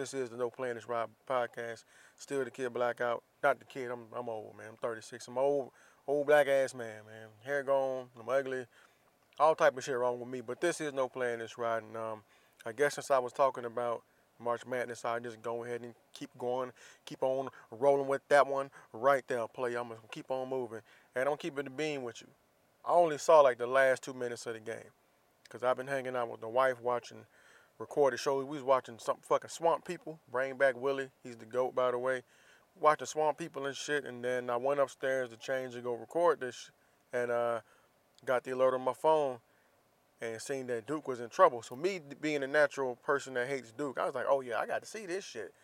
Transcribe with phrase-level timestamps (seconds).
[0.00, 1.84] This is the No Playing This Ride podcast.
[2.16, 3.22] Still the kid blackout.
[3.42, 4.68] Not the kid, I'm, I'm old, man.
[4.70, 5.28] I'm 36.
[5.28, 5.72] I'm old,
[6.08, 7.28] old black ass man, man.
[7.44, 8.64] Hair gone, I'm ugly.
[9.38, 10.40] All type of shit wrong with me.
[10.40, 11.82] But this is No Playing This Ride.
[11.82, 12.22] And um,
[12.64, 14.02] I guess since I was talking about
[14.38, 16.72] March Madness, I just go ahead and keep going,
[17.04, 19.74] keep on rolling with that one right there, play.
[19.74, 20.80] I'm gonna keep on moving,
[21.14, 22.28] and I'm gonna the beam with you.
[22.86, 24.92] I only saw like the last two minutes of the game,
[25.50, 27.26] cause I've been hanging out with the wife watching
[27.80, 28.38] recorded show.
[28.38, 31.08] We was watching some fucking Swamp People, Bring Back Willie.
[31.24, 32.22] He's the goat, by the way.
[32.78, 36.40] Watching Swamp People and shit, and then I went upstairs to change and go record
[36.40, 36.70] this,
[37.12, 37.60] and uh,
[38.24, 39.38] got the alert on my phone
[40.20, 41.62] and seen that Duke was in trouble.
[41.62, 44.66] So me being a natural person that hates Duke, I was like, oh yeah, I
[44.66, 45.54] got to see this shit.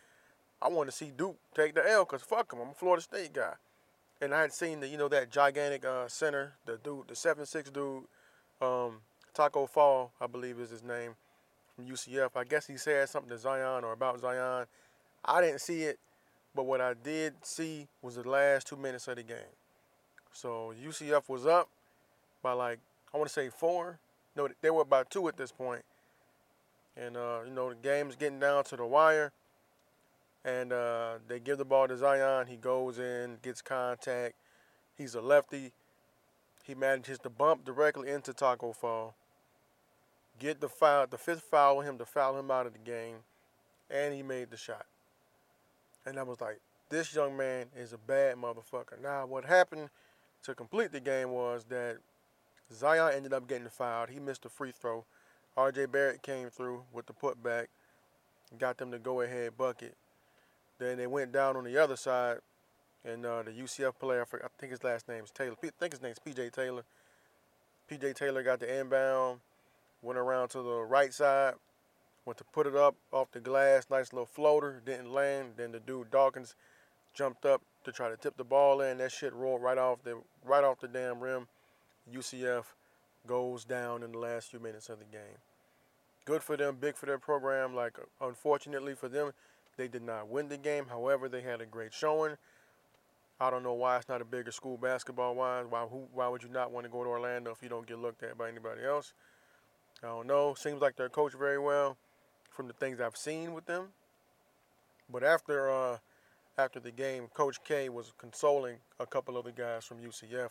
[0.63, 3.35] I want to see Duke take the L because fuck him, I'm a Florida State
[3.35, 3.53] guy.
[4.23, 7.45] And I had seen the, you know, that gigantic uh, center, the dude, the seven
[7.45, 8.05] six dude,
[8.63, 9.03] um,
[9.35, 11.17] Taco Fall, I believe is his name,
[11.77, 12.31] from UCF.
[12.35, 14.67] I guess he said something to Zion or about Zion.
[15.25, 15.99] I didn't see it,
[16.55, 19.37] but what I did see was the last two minutes of the game.
[20.33, 21.69] So UCF was up
[22.43, 22.79] by like
[23.15, 23.99] I want to say four.
[24.35, 25.83] No, they were about two at this point.
[26.97, 29.33] And uh, you know the game's getting down to the wire.
[30.45, 32.47] And uh, they give the ball to Zion.
[32.47, 34.35] He goes in, gets contact.
[34.97, 35.73] He's a lefty.
[36.65, 39.15] He manages to bump directly into Taco Fall.
[40.39, 43.17] Get the foul, the fifth foul on him to foul him out of the game,
[43.91, 44.87] and he made the shot.
[46.05, 49.01] And I was like, this young man is a bad motherfucker.
[49.03, 49.89] Now, what happened
[50.43, 51.99] to complete the game was that
[52.73, 54.11] Zion ended up getting fouled.
[54.11, 55.05] He missed a free throw.
[55.57, 57.67] RJ Barrett came through with the putback,
[58.59, 59.95] got them to go ahead bucket.
[60.79, 62.39] Then they went down on the other side,
[63.05, 65.57] and uh, the UCF player, I, think his last name is Taylor.
[65.63, 66.85] I think his name's PJ Taylor.
[67.91, 69.41] PJ Taylor got the inbound,
[70.07, 71.55] went around to the right side,
[72.25, 75.55] went to put it up off the glass, nice little floater, didn't land.
[75.57, 76.55] Then the dude Dawkins
[77.13, 78.99] jumped up to try to tip the ball in.
[78.99, 81.49] That shit rolled right off the right off the damn rim.
[82.13, 82.65] UCF
[83.27, 85.39] goes down in the last few minutes of the game.
[86.25, 87.75] Good for them, big for their program.
[87.75, 89.33] Like, unfortunately for them,
[89.77, 90.87] they did not win the game.
[90.89, 92.37] However, they had a great showing.
[93.39, 95.67] I don't know why it's not a bigger school basketball wise.
[95.69, 97.99] Why who, why would you not want to go to Orlando if you don't get
[97.99, 99.13] looked at by anybody else?
[100.03, 100.55] I don't know.
[100.55, 101.97] Seems like they're coached very well
[102.51, 103.89] from the things I've seen with them.
[105.11, 105.99] But after uh,
[106.59, 110.51] after the game, Coach K was consoling a couple of the guys from UCF.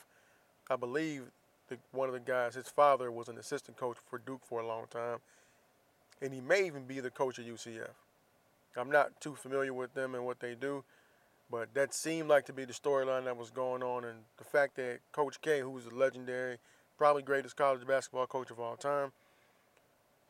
[0.69, 1.23] I believe
[1.67, 4.67] the, one of the guys, his father was an assistant coach for Duke for a
[4.67, 5.17] long time,
[6.21, 7.89] and he may even be the coach of UCF.
[8.77, 10.83] I'm not too familiar with them and what they do,
[11.49, 14.75] but that seemed like to be the storyline that was going on, and the fact
[14.75, 16.57] that Coach K, who's a legendary,
[16.97, 19.11] probably greatest college basketball coach of all time,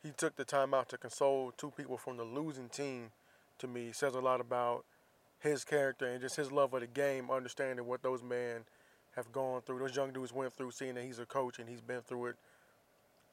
[0.06, 3.10] he took the time out to console two people from the losing team.
[3.58, 4.84] To me, says a lot about
[5.40, 8.64] his character and just his love of the game, understanding what those men
[9.16, 9.80] have gone through.
[9.80, 12.36] Those young dudes went through, seeing that he's a coach and he's been through it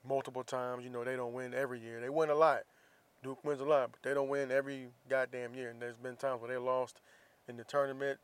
[0.08, 0.84] multiple times.
[0.84, 2.00] You know, they don't win every year.
[2.00, 2.62] They win a lot.
[3.22, 5.70] Duke wins a lot, but they don't win every goddamn year.
[5.70, 7.02] And there's been times where they lost
[7.48, 8.20] in the tournament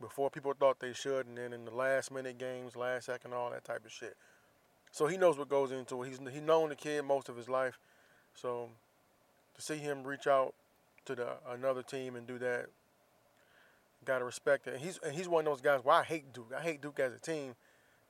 [0.00, 3.50] before people thought they should, and then in the last minute games, last second, all
[3.50, 4.16] that type of shit.
[4.96, 6.08] So he knows what goes into it.
[6.08, 7.78] He's he known the kid most of his life.
[8.34, 8.70] So
[9.54, 10.54] to see him reach out
[11.04, 12.68] to the another team and do that,
[14.06, 14.72] gotta respect it.
[14.72, 15.80] And he's and he's one of those guys.
[15.84, 16.50] Where I hate Duke.
[16.56, 17.56] I hate Duke as a team,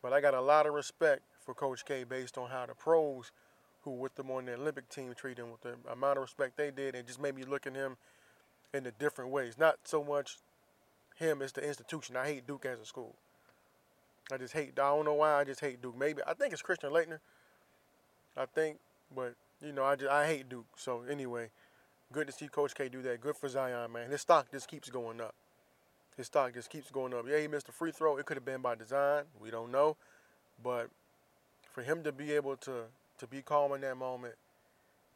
[0.00, 3.32] but I got a lot of respect for Coach K based on how the pros
[3.82, 6.70] who with them on the Olympic team treated him with the amount of respect they
[6.70, 7.96] did, and just made me look at him
[8.72, 9.58] in the different ways.
[9.58, 10.36] Not so much
[11.16, 12.16] him as the institution.
[12.16, 13.16] I hate Duke as a school.
[14.32, 14.72] I just hate.
[14.78, 15.34] I don't know why.
[15.34, 15.96] I just hate Duke.
[15.98, 17.20] Maybe I think it's Christian Laettner.
[18.36, 18.78] I think,
[19.14, 20.66] but you know, I just I hate Duke.
[20.76, 21.50] So anyway,
[22.12, 23.20] good to see Coach K do that.
[23.20, 24.10] Good for Zion, man.
[24.10, 25.34] His stock just keeps going up.
[26.16, 27.26] His stock just keeps going up.
[27.28, 28.18] Yeah, he missed a free throw.
[28.18, 29.24] It could have been by design.
[29.40, 29.96] We don't know,
[30.62, 30.88] but
[31.72, 32.84] for him to be able to
[33.18, 34.34] to be calm in that moment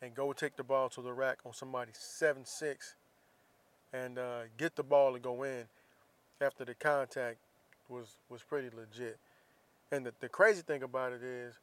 [0.03, 2.95] and go take the ball to the rack on somebody seven six
[3.93, 5.65] and uh, get the ball to go in.
[6.41, 7.39] after the contact
[7.91, 9.19] was was pretty legit.
[9.93, 11.59] And the, the crazy thing about it is,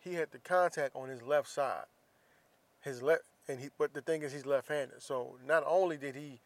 [0.00, 1.84] he had the contact on his left side.
[2.82, 3.68] His left, and he.
[3.78, 5.02] But the thing is, he's left-handed.
[5.02, 6.40] So not only did he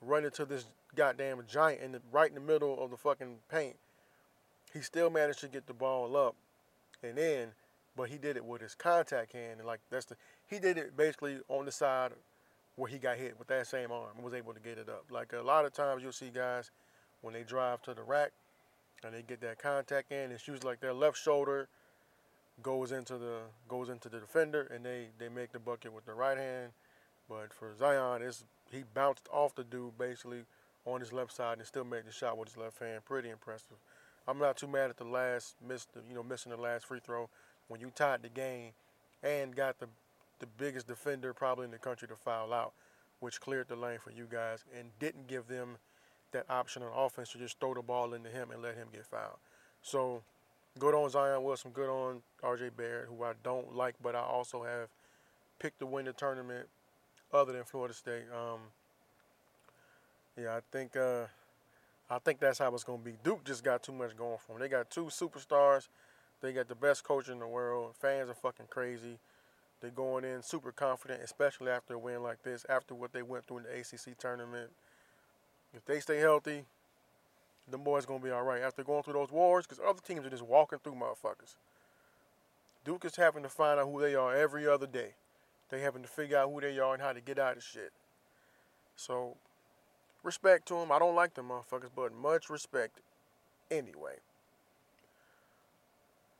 [0.00, 3.76] run into this goddamn giant in the right in the middle of the fucking paint,
[4.72, 6.36] he still managed to get the ball up
[7.02, 7.48] and in.
[7.94, 10.16] But he did it with his contact hand, and like that's the
[10.48, 12.12] he did it basically on the side
[12.76, 15.04] where he got hit with that same arm and was able to get it up.
[15.10, 16.70] Like a lot of times you'll see guys
[17.22, 18.32] when they drive to the rack
[19.04, 21.68] and they get that contact in, it's usually like their left shoulder
[22.62, 23.38] goes into the
[23.68, 26.72] goes into the defender and they, they make the bucket with the right hand.
[27.28, 30.44] But for Zion, it's he bounced off the dude basically
[30.84, 33.04] on his left side and still made the shot with his left hand.
[33.04, 33.76] Pretty impressive.
[34.28, 37.28] I'm not too mad at the last missed you know missing the last free throw
[37.68, 38.72] when you tied the game
[39.22, 39.88] and got the
[40.40, 42.72] the biggest defender probably in the country to foul out,
[43.20, 45.76] which cleared the lane for you guys and didn't give them
[46.32, 49.06] that option on offense to just throw the ball into him and let him get
[49.06, 49.38] fouled.
[49.82, 50.22] So
[50.78, 54.62] good on Zion Williamson, good on RJ Barrett, who I don't like, but I also
[54.62, 54.88] have
[55.58, 56.68] picked to win the tournament
[57.32, 58.24] other than Florida State.
[58.32, 58.60] Um,
[60.40, 61.24] yeah, I think uh,
[62.10, 63.14] I think that's how it's gonna be.
[63.22, 64.60] Duke just got too much going for them.
[64.60, 65.88] They got two superstars.
[66.40, 67.94] They got the best coach in the world.
[68.00, 69.18] Fans are fucking crazy.
[69.80, 73.46] They're going in super confident, especially after a win like this, after what they went
[73.46, 74.70] through in the ACC tournament.
[75.74, 76.64] If they stay healthy,
[77.70, 78.62] the boys gonna be all right.
[78.62, 81.56] After going through those wars, because other teams are just walking through motherfuckers.
[82.84, 85.14] Duke is having to find out who they are every other day.
[85.70, 87.92] They having to figure out who they are and how to get out of shit.
[88.96, 89.36] So,
[90.22, 90.92] respect to them.
[90.92, 93.00] I don't like them motherfuckers, but much respect
[93.70, 94.16] anyway.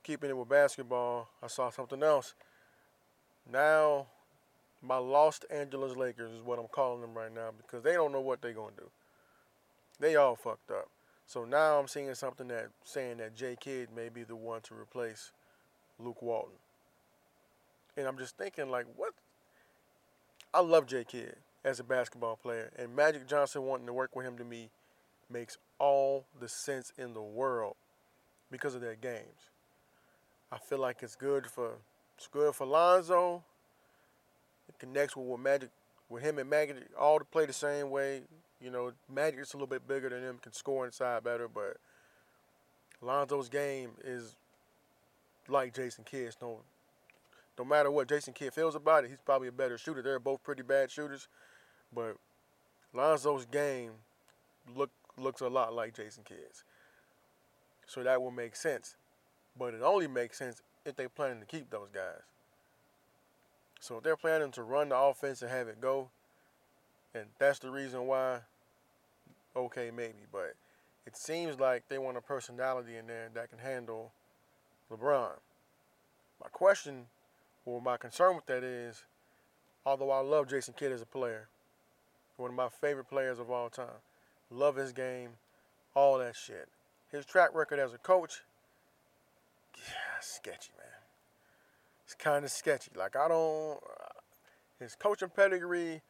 [0.03, 2.35] Keeping it with basketball, I saw something else.
[3.51, 4.07] Now,
[4.83, 8.21] my Los Angeles Lakers is what I'm calling them right now because they don't know
[8.21, 8.91] what they're going to do.
[10.03, 10.89] They all fucked up.
[11.27, 14.75] So now I'm seeing something that saying that J Kidd may be the one to
[14.75, 15.31] replace
[16.01, 16.57] Luke Walton.
[17.97, 19.13] And I'm just thinking like what
[20.53, 24.27] I love J Kidd as a basketball player and Magic Johnson wanting to work with
[24.27, 24.71] him to me
[25.31, 27.77] makes all the sense in the world
[28.51, 29.51] because of their games.
[30.51, 31.75] I feel like it's good for
[32.19, 33.45] it's good for Lonzo.
[34.69, 35.71] It connects with what Magic,
[36.09, 38.23] with him and Magic, all to play the same way.
[38.63, 41.79] You know, Magic's a little bit bigger than him, can score inside better, but
[43.01, 44.37] Lonzo's game is
[45.49, 46.37] like Jason Kidd's.
[46.41, 46.61] No,
[47.59, 50.03] no matter what Jason Kidd feels about it, he's probably a better shooter.
[50.03, 51.29] They're both pretty bad shooters,
[51.95, 52.17] but
[52.95, 53.93] Lonzo's game
[54.75, 56.65] look looks a lot like Jason Kidd's.
[57.87, 58.97] So that will make sense.
[59.59, 62.23] But it only makes sense if they're planning to keep those guys.
[63.81, 66.09] So if they're planning to run the offense and have it go,
[67.15, 68.41] and that's the reason why,
[69.57, 70.27] okay, maybe.
[70.31, 70.55] But
[71.07, 74.13] it seems like they want a personality in there that can handle
[74.91, 75.33] LeBron.
[76.41, 77.07] My question,
[77.65, 79.05] or my concern with that is,
[79.87, 81.49] although I love Jason Kidd as a player,
[82.37, 84.01] one of my favorite players of all time,
[84.51, 85.31] love his game,
[85.95, 86.69] all that shit.
[87.11, 88.43] His track record as a coach
[89.77, 90.87] yeah, sketchy, man.
[92.05, 92.91] It's kind of sketchy.
[92.97, 94.21] Like I don't, uh,
[94.79, 96.03] his coaching pedigree.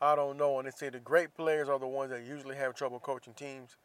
[0.00, 0.58] I don't know.
[0.58, 3.76] And they say the great players are the ones that usually have trouble coaching teams.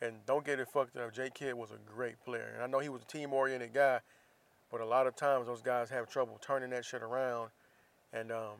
[0.00, 1.14] And don't get it fucked up.
[1.14, 2.52] J Kidd was a great player.
[2.54, 4.00] And I know he was a team oriented guy,
[4.70, 7.50] but a lot of times those guys have trouble turning that shit around
[8.12, 8.58] and um,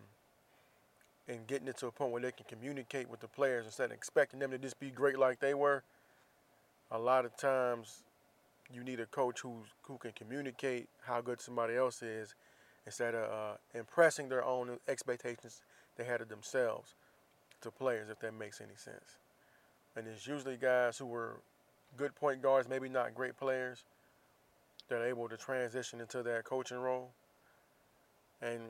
[1.29, 3.93] and getting it to a point where they can communicate with the players instead of
[3.93, 5.83] expecting them to just be great like they were.
[6.91, 8.03] A lot of times
[8.73, 12.35] you need a coach who's who can communicate how good somebody else is
[12.87, 15.61] instead of uh, impressing their own expectations
[15.97, 16.95] they had it themselves
[17.63, 19.19] to players, if that makes any sense.
[19.97, 21.41] And it's usually guys who were
[21.97, 23.85] good point guards, maybe not great players,
[24.89, 27.11] that are able to transition into that coaching role.
[28.43, 28.61] And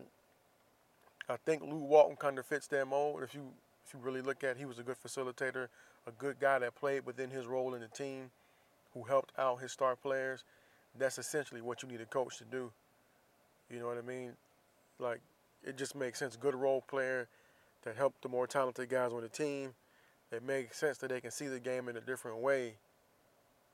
[1.28, 3.22] I think Luke Walton kind of fits that mold.
[3.22, 3.42] If you
[3.86, 5.68] if you really look at, it, he was a good facilitator,
[6.06, 8.30] a good guy that played within his role in the team
[8.94, 10.42] who helped out his star players,
[10.98, 12.72] that's essentially what you need a coach to do.
[13.70, 14.32] You know what I mean?
[14.98, 15.20] Like,
[15.64, 16.36] it just makes sense.
[16.36, 17.28] Good role player
[17.84, 19.74] that helped the more talented guys on the team.
[20.32, 22.74] It makes sense that they can see the game in a different way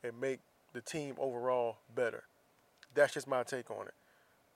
[0.05, 0.41] and make
[0.73, 2.25] the team overall better.
[2.95, 3.95] That's just my take on it.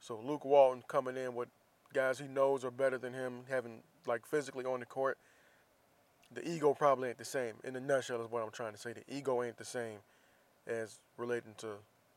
[0.01, 1.49] So Luke Walton coming in with
[1.95, 5.17] guys he knows are better than him, having like physically on the court.
[6.35, 7.55] The ego probably ain't the same.
[7.65, 8.93] In a nutshell, is what I'm trying to say.
[8.93, 9.99] The ego ain't the same
[10.67, 11.69] as relating to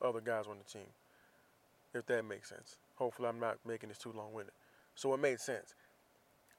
[0.02, 0.88] other guys on the team.
[1.94, 2.78] If that makes sense.
[2.96, 4.54] Hopefully, I'm not making this too long winded.
[5.00, 5.76] So it made sense.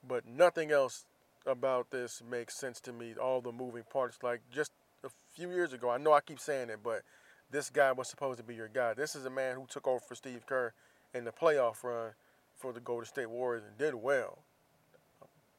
[0.08, 1.04] But nothing else
[1.44, 3.12] about this makes sense to me.
[3.20, 4.72] All the moving parts, like just
[5.04, 7.02] a few years ago, I know I keep saying it, but
[7.50, 8.94] this guy was supposed to be your guy.
[8.94, 10.72] This is a man who took over for Steve Kerr
[11.12, 12.12] in the playoff run
[12.56, 14.38] for the Golden State Warriors and did well.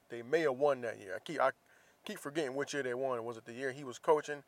[0.10, 1.14] They may have won that year.
[1.16, 1.52] I keep I
[2.04, 3.24] keep forgetting which year they won.
[3.24, 4.42] Was it the year he was coaching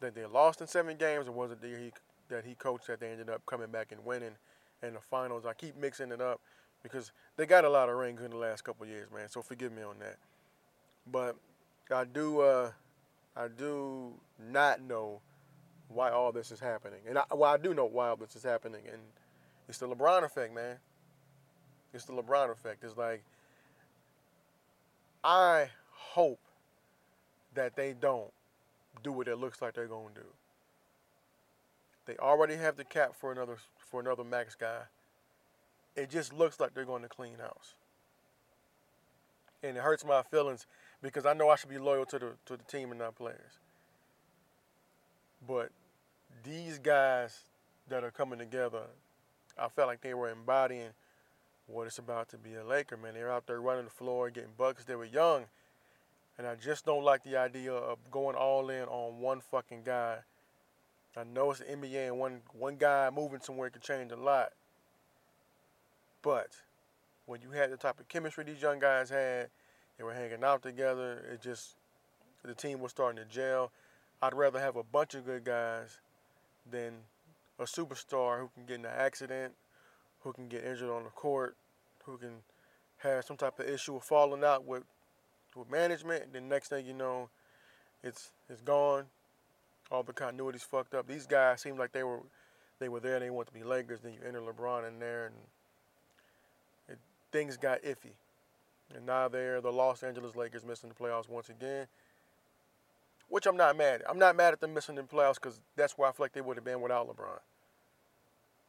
[0.00, 1.92] that they lost in seven games, or was it the year he,
[2.28, 4.34] that he coached that they ended up coming back and winning
[4.82, 5.46] in the finals?
[5.46, 6.40] I keep mixing it up
[6.82, 9.28] because they got a lot of rings in the last couple years, man.
[9.28, 10.16] So forgive me on that.
[11.10, 11.36] But
[11.90, 12.70] I do, uh,
[13.36, 14.12] I do
[14.50, 15.20] not know
[15.88, 18.44] why all this is happening, and I, well, I do know why all this is
[18.44, 19.00] happening, and
[19.68, 20.76] it's the LeBron effect, man.
[21.92, 22.84] It's the LeBron effect.
[22.84, 23.24] It's like
[25.24, 26.40] I hope
[27.54, 28.30] that they don't
[29.02, 30.26] do what it looks like they're going to do.
[32.06, 34.82] They already have the cap for another for another max guy.
[36.00, 37.74] It just looks like they're going to clean house.
[39.62, 40.66] And it hurts my feelings
[41.02, 43.58] because I know I should be loyal to the to the team and not players.
[45.46, 45.70] But
[46.42, 47.40] these guys
[47.88, 48.84] that are coming together,
[49.58, 50.90] I felt like they were embodying
[51.66, 53.12] what it's about to be a Laker, man.
[53.12, 54.86] They're out there running the floor, getting buckets.
[54.86, 55.44] They were young.
[56.38, 60.16] And I just don't like the idea of going all in on one fucking guy.
[61.14, 64.52] I know it's the NBA and one one guy moving somewhere can change a lot.
[66.22, 66.50] But
[67.26, 69.48] when you had the type of chemistry these young guys had,
[69.96, 71.76] they were hanging out together, it just
[72.44, 73.70] the team was starting to gel.
[74.22, 75.98] I'd rather have a bunch of good guys
[76.70, 76.92] than
[77.58, 79.52] a superstar who can get in an accident,
[80.20, 81.56] who can get injured on the court,
[82.04, 82.42] who can
[82.98, 84.84] have some type of issue of falling out with
[85.56, 86.24] with management.
[86.24, 87.28] And then next thing you know,
[88.02, 89.06] it's it's gone.
[89.90, 91.06] All the continuity's fucked up.
[91.06, 92.20] These guys seem like they were
[92.78, 94.00] they were there they want to be Lakers.
[94.00, 95.34] Then you enter LeBron in there and
[97.32, 98.14] things got iffy.
[98.94, 101.86] And now they're the Los Angeles Lakers missing the playoffs once again.
[103.28, 104.10] Which I'm not mad at.
[104.10, 106.40] I'm not mad at them missing the playoffs because that's where I feel like they
[106.40, 107.38] would have been without LeBron.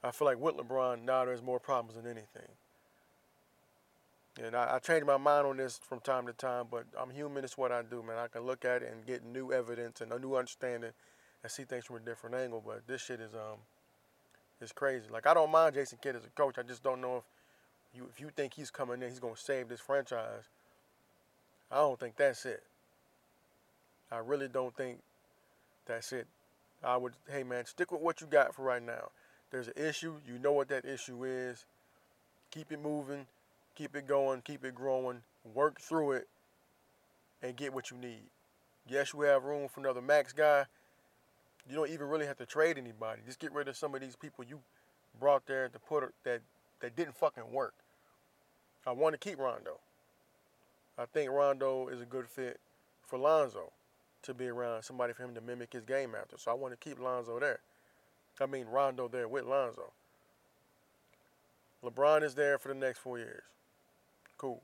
[0.04, 2.50] I feel like with LeBron, now there's more problems than anything.
[4.42, 7.44] And I, I change my mind on this from time to time, but I'm human.
[7.44, 8.18] It's what I do, man.
[8.18, 10.92] I can look at it and get new evidence and a new understanding
[11.44, 12.64] and see things from a different angle.
[12.66, 13.58] But this shit is um,
[14.62, 15.06] is crazy.
[15.12, 16.58] Like I don't mind Jason Kidd as a coach.
[16.58, 17.24] I just don't know if
[17.96, 20.44] you if you think he's coming in, he's gonna save this franchise.
[21.72, 22.64] I don't think that's it.
[24.12, 25.00] I really don't think
[25.86, 26.28] that's it.
[26.84, 29.10] I would, hey man, stick with what you got for right now.
[29.52, 30.16] There's an issue.
[30.28, 31.66] You know what that issue is.
[32.52, 33.26] Keep it moving
[33.76, 35.22] keep it going, keep it growing,
[35.54, 36.28] work through it,
[37.42, 38.24] and get what you need.
[38.88, 40.66] Yes, you have room for another max guy.
[41.70, 43.22] You don't even really have to trade anybody.
[43.26, 44.60] Just get rid of some of these people you
[45.20, 46.42] brought there to put that
[46.82, 47.74] that didn't fucking work.
[48.86, 49.80] I want to keep Rondo.
[50.98, 52.60] I think Rondo is a good fit
[53.04, 53.72] for Lonzo
[54.24, 56.38] to be around somebody for him to mimic his game after.
[56.38, 57.60] So I want to keep Lonzo there.
[58.40, 59.92] I mean Rondo there with Lonzo.
[61.84, 63.44] LeBron is there for the next four years.
[64.38, 64.62] Cool.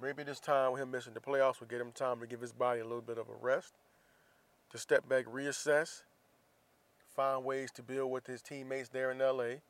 [0.00, 2.52] Maybe this time with him missing the playoffs will get him time to give his
[2.52, 3.74] body a little bit of a rest,
[4.70, 6.02] to step back, reassess,
[7.14, 9.60] find ways to build with his teammates there in LA,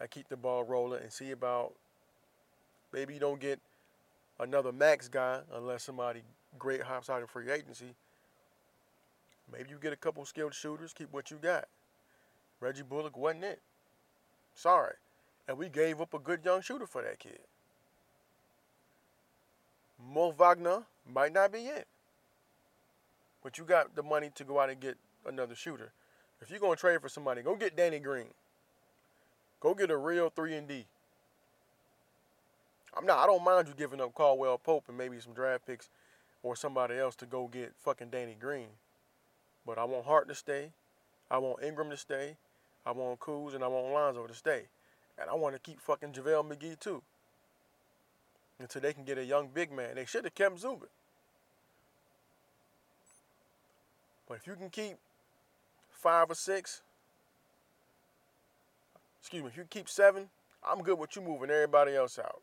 [0.00, 1.74] and keep the ball rolling and see about
[2.92, 3.60] maybe you don't get
[4.40, 6.22] another max guy unless somebody
[6.58, 7.94] great hops out in free agency.
[9.52, 11.66] Maybe you get a couple skilled shooters, keep what you got.
[12.60, 13.60] Reggie Bullock wasn't it.
[14.54, 14.94] Sorry.
[15.46, 17.38] And we gave up a good young shooter for that kid.
[20.12, 21.86] Mo Wagner might not be it.
[23.42, 25.92] But you got the money to go out and get another shooter.
[26.40, 28.28] If you're gonna trade for somebody, go get Danny Green.
[29.60, 30.86] Go get a real three and D.
[32.98, 33.18] I'm not.
[33.18, 35.88] I don't mind you giving up Caldwell Pope and maybe some draft picks
[36.42, 38.66] or somebody else to go get fucking Danny Green.
[39.64, 40.72] But I want Hart to stay.
[41.30, 42.36] I want Ingram to stay.
[42.84, 44.62] I want Kuz and I want Lonzo to stay.
[45.16, 47.02] And I want to keep fucking JaVale McGee too
[48.58, 49.94] until they can get a young big man.
[49.94, 50.88] They should have kept Zubac.
[54.28, 54.96] But if you can keep
[55.90, 56.82] five or six,
[59.20, 60.28] excuse me, if you keep seven,
[60.68, 62.42] I'm good with you moving everybody else out.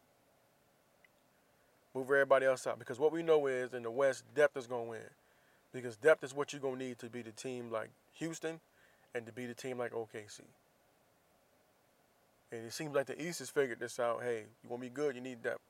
[1.95, 2.77] Move everybody else out.
[2.77, 5.09] Because what we know is in the West, depth is going to win.
[5.73, 8.59] Because depth is what you're going to need to be the team like Houston
[9.15, 10.41] and to be the team like OKC.
[12.51, 14.21] And it seems like the East has figured this out.
[14.21, 15.61] Hey, you want to be good, you need depth.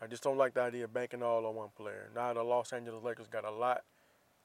[0.00, 2.08] I just don't like the idea of banking all on one player.
[2.14, 3.82] Now the Los Angeles Lakers got a lot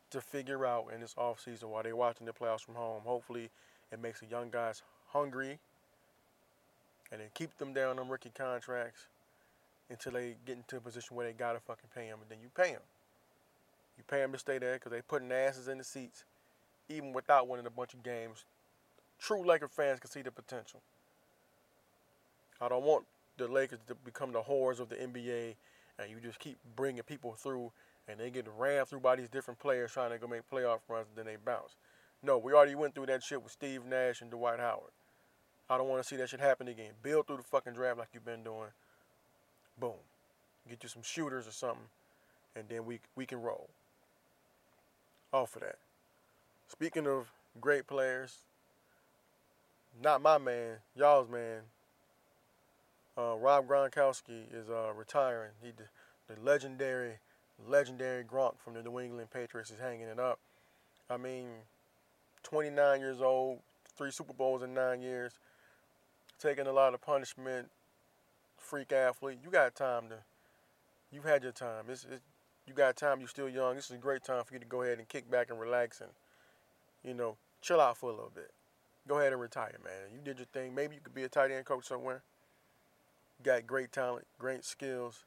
[0.10, 3.02] to figure out in this offseason while they're watching the playoffs from home.
[3.06, 3.50] Hopefully
[3.92, 5.60] it makes the young guys hungry
[7.12, 9.08] and then keep them down on rookie contracts
[9.92, 12.50] until they get into a position where they gotta fucking pay him, and then you
[12.56, 12.82] pay him.
[13.98, 16.24] You pay them to stay there because they putting asses in the seats,
[16.90, 18.46] even without winning a bunch of games.
[19.20, 20.82] True Laker fans can see the potential.
[22.60, 23.06] I don't want
[23.38, 25.56] the Lakers to become the whores of the NBA,
[26.00, 27.72] and you just keep bringing people through,
[28.08, 31.08] and they get ran through by these different players trying to go make playoff runs,
[31.10, 31.76] and then they bounce.
[32.24, 34.92] No, we already went through that shit with Steve Nash and Dwight Howard.
[35.70, 36.92] I don't want to see that shit happen again.
[37.02, 38.70] Build through the fucking draft like you've been doing.
[39.82, 39.94] Boom.
[40.70, 41.90] Get you some shooters or something,
[42.56, 43.68] and then we we can roll.
[45.34, 45.78] Off of that.
[46.68, 48.38] Speaking of great players,
[50.04, 51.62] not my man, y'all's man.
[53.18, 55.52] Uh, Rob Gronkowski is uh, retiring.
[55.64, 57.14] He, the, the legendary,
[57.68, 60.40] legendary Gronk from the New England Patriots is hanging it up.
[61.10, 61.48] I mean,
[62.44, 63.60] 29 years old,
[63.98, 65.34] three Super Bowls in nine years,
[66.40, 67.70] taking a lot of punishment,
[68.62, 69.40] freak athlete.
[69.44, 70.16] You got time to,
[71.12, 71.86] you've had your time.
[71.90, 72.06] It's,
[72.68, 73.76] you got time, you're still young.
[73.76, 76.00] This is a great time for you to go ahead and kick back and relax
[76.00, 76.12] and,
[77.04, 78.52] you know, chill out for a little bit.
[79.08, 80.14] Go ahead and retire, man.
[80.14, 80.76] You did your thing.
[80.76, 82.22] Maybe you could be a tight end coach somewhere.
[83.40, 85.26] You Got great talent, great skills,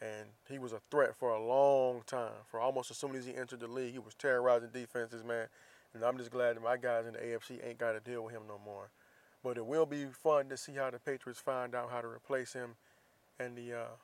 [0.00, 2.44] and he was a threat for a long time.
[2.50, 5.46] For almost as soon as he entered the league, he was terrorizing defenses, man.
[5.94, 8.34] And I'm just glad that my guys in the AFC ain't got to deal with
[8.34, 8.90] him no more.
[9.48, 12.52] But it will be fun to see how the Patriots find out how to replace
[12.52, 12.74] him
[13.40, 13.96] and the uh,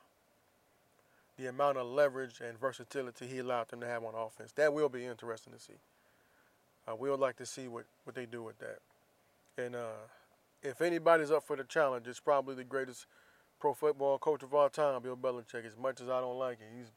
[1.37, 4.51] the amount of leverage and versatility he allowed them to have on offense.
[4.53, 5.75] That will be interesting to see.
[6.87, 8.79] I will like to see what, what they do with that.
[9.63, 10.07] And uh,
[10.63, 13.05] if anybody's up for the challenge, it's probably the greatest
[13.59, 15.63] pro football coach of all time, Bill Belichick.
[15.63, 16.91] As much as I don't like it, he's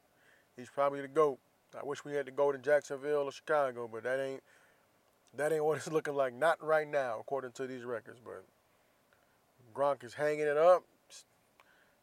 [0.57, 1.39] he's probably the goat.
[1.79, 4.43] I wish we had to go to Jacksonville or Chicago, but that ain't
[5.37, 6.35] that ain't what it's looking like.
[6.35, 8.19] Not right now, according to these records.
[8.25, 8.45] But
[9.75, 10.85] Gronk is hanging it up.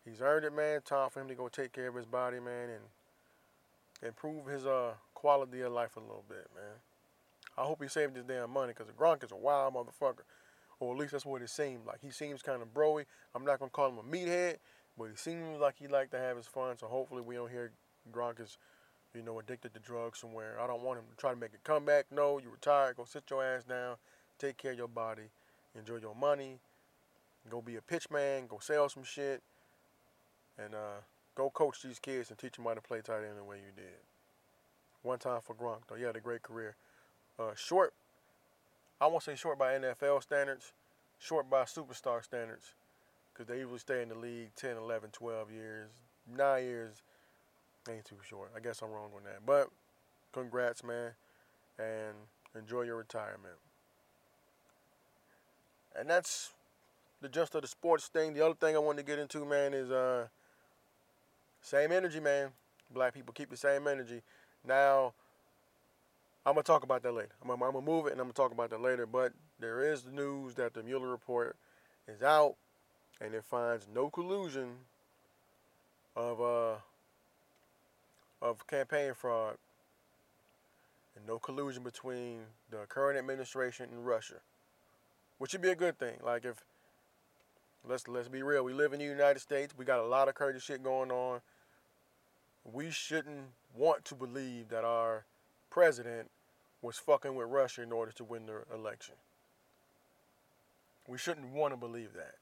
[0.05, 0.81] He's earned it, man.
[0.81, 4.93] Time for him to go take care of his body, man, and improve his uh
[5.13, 6.75] quality of life a little bit, man.
[7.57, 10.23] I hope he saved his damn money because Gronk is a wild motherfucker.
[10.79, 12.01] Or at least that's what it seemed like.
[12.01, 13.05] He seems kind of broy.
[13.33, 14.57] I'm not to call him a meathead,
[14.97, 16.77] but he seems like he like to have his fun.
[16.77, 17.71] So hopefully we don't hear
[18.11, 18.57] Gronk is,
[19.15, 20.57] you know, addicted to drugs somewhere.
[20.61, 22.05] I don't want him to try to make a comeback.
[22.11, 22.97] No, you retired.
[22.97, 23.95] Go sit your ass down.
[24.37, 25.29] Take care of your body.
[25.77, 26.59] Enjoy your money.
[27.49, 28.47] Go be a pitch man.
[28.47, 29.41] Go sell some shit.
[30.57, 31.01] And uh,
[31.35, 33.71] go coach these kids and teach them how to play tight end the way you
[33.75, 33.99] did.
[35.03, 35.95] One time for Gronk, though.
[35.95, 36.75] He had a great career.
[37.37, 37.93] Uh, short,
[38.99, 40.71] I won't say short by NFL standards,
[41.19, 42.73] short by superstar standards,
[43.31, 45.89] because they usually stay in the league 10, 11, 12 years.
[46.27, 47.03] Nine years
[47.89, 48.51] ain't too short.
[48.55, 49.45] I guess I'm wrong on that.
[49.45, 49.69] But
[50.33, 51.11] congrats, man,
[51.77, 52.15] and
[52.55, 53.55] enjoy your retirement.
[55.97, 56.53] And that's
[57.21, 58.33] the gist of the sports thing.
[58.33, 60.27] The other thing I wanted to get into, man, is uh,
[61.61, 62.49] same energy, man.
[62.93, 64.21] Black people keep the same energy.
[64.67, 65.13] Now,
[66.45, 67.31] I'm gonna talk about that later.
[67.41, 69.05] I'm gonna, I'm gonna move it and I'm gonna talk about that later.
[69.05, 71.55] But there is the news that the Mueller report
[72.07, 72.55] is out,
[73.19, 74.75] and it finds no collusion
[76.15, 76.75] of uh
[78.45, 79.57] of campaign fraud
[81.15, 84.35] and no collusion between the current administration and Russia,
[85.39, 86.17] which would be a good thing.
[86.23, 86.63] Like if
[87.87, 89.73] let's let's be real, we live in the United States.
[89.75, 91.41] We got a lot of crazy shit going on.
[92.71, 95.25] We shouldn't want to believe that our
[95.69, 96.29] president
[96.81, 99.15] was fucking with Russia in order to win the election.
[101.07, 102.35] We shouldn't want to believe that.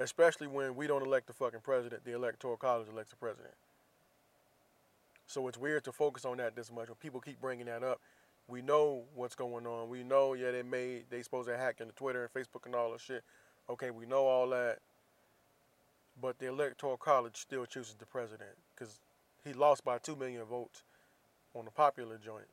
[0.00, 3.54] Especially when we don't elect the fucking president, the electoral college elects the president.
[5.26, 6.88] So it's weird to focus on that this much.
[6.88, 8.00] When people keep bringing that up,
[8.46, 9.88] we know what's going on.
[9.88, 12.92] We know, yeah, they made, they supposed to hack into Twitter and Facebook and all
[12.92, 13.24] that shit.
[13.70, 14.78] Okay, we know all that.
[16.20, 19.00] But the electoral college still chooses the president because
[19.44, 20.82] he lost by 2 million votes
[21.54, 22.46] on the popular joint.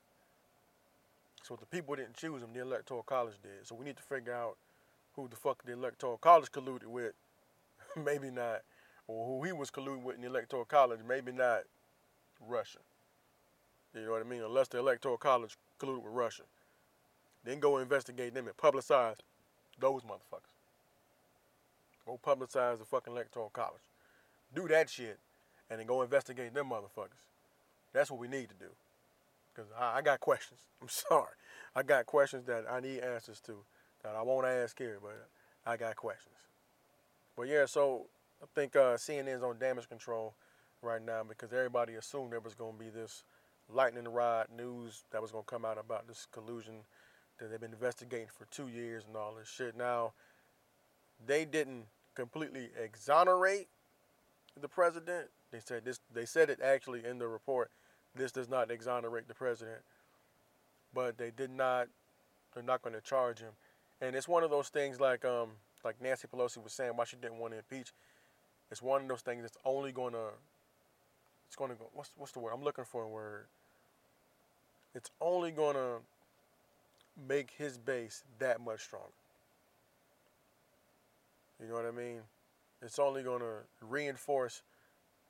[1.44, 3.68] So the people didn't choose him, the electoral college did.
[3.68, 4.58] So we need to figure out
[5.14, 7.14] who the fuck the electoral college colluded with.
[8.06, 8.62] maybe not.
[9.08, 11.00] Or who he was colluding with in the electoral college.
[11.08, 11.64] Maybe not
[12.48, 12.80] Russia.
[13.94, 14.42] You know what I mean?
[14.42, 16.44] Unless the electoral college colluded with Russia.
[17.44, 19.18] Then go investigate them and publicize
[19.80, 20.52] those motherfuckers.
[22.06, 23.82] Go publicize the fucking electoral college.
[24.54, 25.20] Do that shit
[25.70, 27.26] and then go investigate them motherfuckers.
[27.94, 28.72] That's what we need to do.
[29.54, 30.60] Because I, I, got questions.
[30.82, 31.34] I'm sorry.
[31.76, 33.56] I got questions that I need answers to
[34.04, 35.28] that I won't ask here, but
[35.66, 36.36] I got questions.
[37.38, 38.08] But yeah, so
[38.42, 40.34] I think uh, CNN's on damage control
[40.82, 43.24] right now because everybody assumed there was going to be this
[43.70, 46.76] lightning rod news that was going to come out about this collusion
[47.40, 49.76] that they've been investigating for two years and all this shit.
[49.76, 50.14] Now,
[51.26, 53.68] they didn't completely exonerate
[54.60, 55.28] the president.
[55.52, 56.00] They said this.
[56.14, 57.72] They said it actually in the report.
[58.16, 59.80] This does not exonerate the president,
[60.94, 61.88] but they did not.
[62.54, 63.52] They're not going to charge him,
[64.02, 65.52] and it's one of those things like um
[65.84, 67.94] like Nancy Pelosi was saying why she didn't want to impeach.
[68.70, 70.30] It's one of those things that's only going to.
[71.52, 71.90] It's going to go.
[71.92, 72.54] What's what's the word?
[72.56, 73.48] I'm looking for a word.
[74.96, 75.98] It's only going to
[77.28, 79.10] make his base that much stronger.
[81.62, 82.22] You know what I mean?
[82.82, 84.64] It's only going to reinforce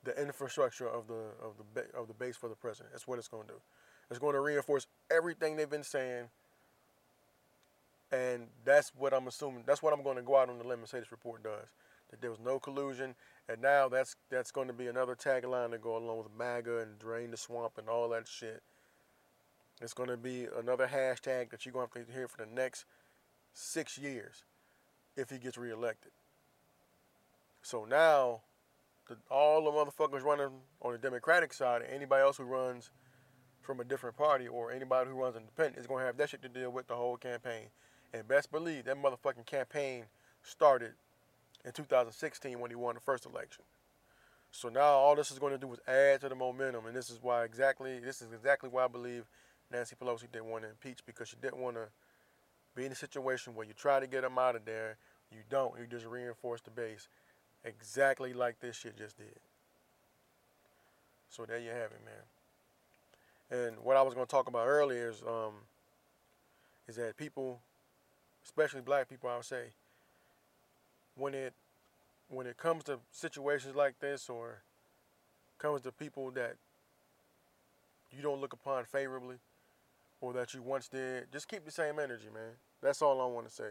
[0.04, 2.92] the infrastructure of the of the of the base for the president.
[2.92, 3.60] That's what it's going to do.
[4.08, 6.26] It's going to reinforce everything they've been saying,
[8.12, 9.64] and that's what I'm assuming.
[9.66, 11.66] That's what I'm going to go out on the limb and say this report does.
[12.12, 13.16] That there was no collusion,
[13.48, 16.98] and now that's that's going to be another tagline to go along with MAGA and
[16.98, 18.62] drain the swamp and all that shit.
[19.80, 22.50] It's going to be another hashtag that you're going to have to hear for the
[22.54, 22.84] next
[23.52, 24.44] six years
[25.16, 26.12] if he gets reelected.
[27.62, 28.42] So now,
[29.08, 30.50] the, all the motherfuckers running
[30.82, 32.90] on the Democratic side, anybody else who runs
[33.62, 36.42] from a different party or anybody who runs independent is going to have that shit
[36.42, 37.68] to deal with the whole campaign.
[38.12, 40.04] And best believe that motherfucking campaign
[40.42, 40.92] started
[41.64, 43.64] in 2016 when he won the first election.
[44.50, 47.08] So now all this is going to do is add to the momentum, and this
[47.08, 49.24] is why exactly this is exactly why I believe
[49.70, 51.86] Nancy Pelosi didn't want to impeach because she didn't want to
[52.74, 54.96] be in a situation where you try to get him out of there,
[55.30, 57.08] you don't, you just reinforce the base
[57.64, 59.38] exactly like this shit just did.
[61.30, 63.66] So there you have it, man.
[63.66, 65.52] And what I was going to talk about earlier is um,
[66.88, 67.60] is that people,
[68.44, 69.68] especially black people, I would say,
[71.16, 71.52] when it
[72.28, 74.62] when it comes to situations like this or
[75.58, 76.56] comes to people that
[78.10, 79.36] you don't look upon favorably
[80.20, 82.52] or that you once did, just keep the same energy, man.
[82.80, 83.70] That's all I want to say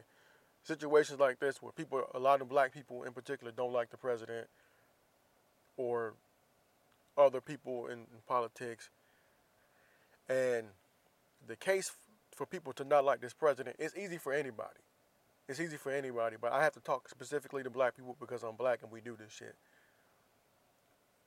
[0.63, 3.97] situations like this where people, a lot of black people in particular, don't like the
[3.97, 4.47] president
[5.77, 6.13] or
[7.17, 8.89] other people in, in politics.
[10.29, 10.67] And
[11.47, 11.91] the case
[12.35, 14.79] for people to not like this president is easy for anybody.
[15.51, 18.55] It's easy for anybody, but I have to talk specifically to black people because I'm
[18.55, 19.53] black and we do this shit.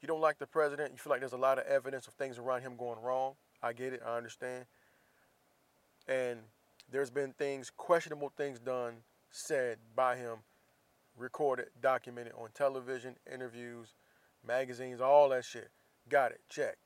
[0.00, 2.38] You don't like the president, you feel like there's a lot of evidence of things
[2.38, 3.34] around him going wrong.
[3.62, 4.64] I get it, I understand.
[6.08, 6.38] And
[6.90, 8.94] there's been things, questionable things done
[9.30, 10.38] said by him,
[11.18, 13.92] recorded, documented on television, interviews,
[14.42, 15.68] magazines, all that shit.
[16.08, 16.40] Got it.
[16.48, 16.78] Check.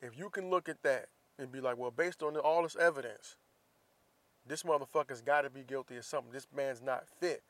[0.00, 3.36] If you can look at that and be like, well, based on all this evidence,
[4.48, 6.32] this motherfucker's got to be guilty of something.
[6.32, 7.42] This man's not fit.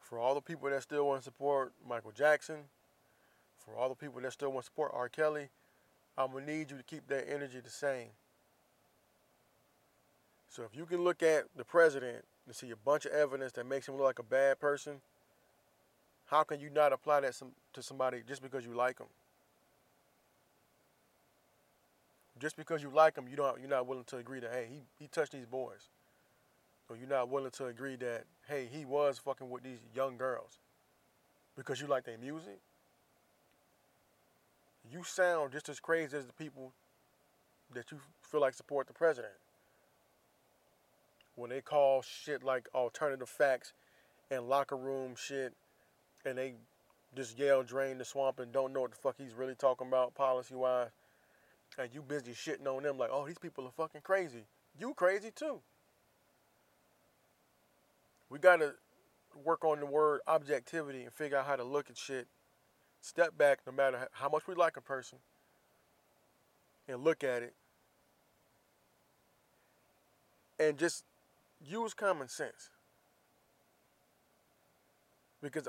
[0.00, 2.56] For all the people that still want to support Michael Jackson,
[3.58, 5.08] for all the people that still want to support R.
[5.08, 5.48] Kelly,
[6.16, 8.08] I'm going to need you to keep that energy the same.
[10.48, 13.66] So if you can look at the president and see a bunch of evidence that
[13.66, 15.00] makes him look like a bad person,
[16.26, 19.06] how can you not apply that some, to somebody just because you like him?
[22.38, 24.82] Just because you like him, you don't you're not willing to agree that hey he
[24.98, 25.88] he touched these boys.
[26.86, 30.58] So you're not willing to agree that hey he was fucking with these young girls
[31.56, 32.60] because you like their music.
[34.90, 36.72] You sound just as crazy as the people
[37.74, 39.34] that you feel like support the president
[41.38, 43.72] when they call shit like alternative facts
[44.30, 45.54] and locker room shit
[46.24, 46.54] and they
[47.14, 50.14] just yell drain the swamp and don't know what the fuck he's really talking about
[50.14, 50.90] policy wise
[51.76, 54.44] and you busy shitting on them like oh these people are fucking crazy
[54.78, 55.60] you crazy too
[58.30, 58.74] we gotta
[59.44, 62.26] work on the word objectivity and figure out how to look at shit
[63.00, 65.18] step back no matter how much we like a person
[66.88, 67.54] and look at it
[70.58, 71.04] and just
[71.64, 72.70] use common sense.
[75.40, 75.68] Because,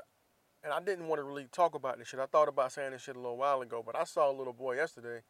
[0.64, 2.20] and I didn't want to really talk about this shit.
[2.20, 4.54] I thought about saying this shit a little while ago, but I saw a little
[4.54, 5.22] boy yesterday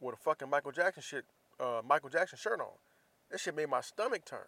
[0.00, 1.24] with a fucking Michael Jackson shit,
[1.58, 2.78] uh, Michael Jackson shirt on.
[3.30, 4.40] This shit made my stomach turn.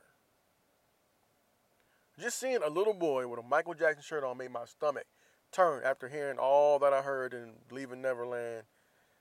[2.19, 5.05] Just seeing a little boy with a Michael Jackson shirt on made my stomach
[5.51, 8.65] turn after hearing all that I heard in Leaving Neverland.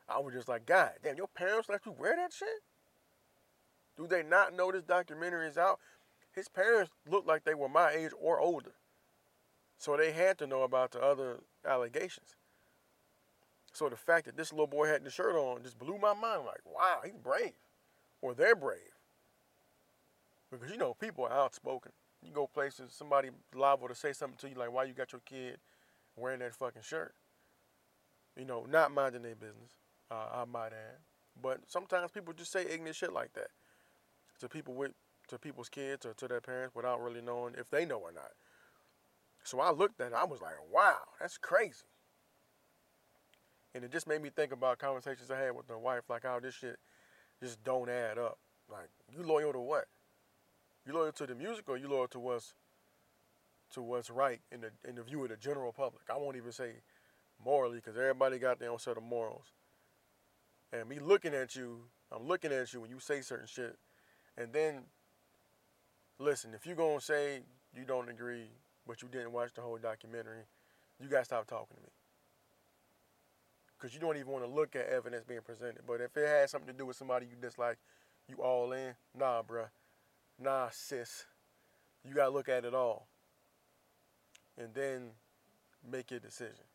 [0.10, 2.48] I was just like, God damn, your parents let you wear that shit?
[3.98, 5.80] Do they not know this documentary is out?
[6.34, 8.74] His parents looked like they were my age or older.
[9.78, 12.36] So they had to know about the other allegations.
[13.73, 16.45] So the fact that this little boy had the shirt on just blew my mind.
[16.45, 17.53] Like, wow, he's brave.
[18.21, 18.79] Or they're brave.
[20.51, 21.91] Because you know, people are outspoken.
[22.23, 25.21] You go places, somebody liable to say something to you like, why you got your
[25.25, 25.57] kid
[26.15, 27.15] wearing that fucking shirt?
[28.38, 29.71] You know, not minding their business,
[30.12, 30.99] uh, I might add.
[31.41, 33.47] But sometimes people just say ignorant shit like that
[34.39, 34.91] to people with
[35.29, 38.31] to people's kids or to their parents without really knowing if they know or not.
[39.43, 41.86] So I looked at it, I was like, wow, that's crazy.
[43.73, 46.39] And it just made me think about conversations I had with my wife, like how
[46.39, 46.77] this shit
[47.41, 48.38] just don't add up.
[48.69, 49.86] Like, you loyal to what?
[50.86, 52.53] You loyal to the music or you loyal to what's
[53.73, 56.03] to what's right in the in the view of the general public?
[56.10, 56.71] I won't even say
[57.43, 59.53] morally, because everybody got their own set of morals.
[60.73, 63.77] And me looking at you, I'm looking at you when you say certain shit,
[64.38, 64.84] and then
[66.19, 67.41] listen, if you're gonna say
[67.75, 68.49] you don't agree,
[68.86, 70.43] but you didn't watch the whole documentary,
[70.99, 71.89] you gotta stop talking to me
[73.82, 75.82] because you don't even want to look at evidence being presented.
[75.88, 77.78] But if it has something to do with somebody you dislike,
[78.28, 78.94] you all in.
[79.17, 79.70] Nah, bruh.
[80.39, 81.26] Nah, sis.
[82.08, 83.08] You gotta look at it all,
[84.58, 85.12] and then
[85.89, 86.65] make your decision.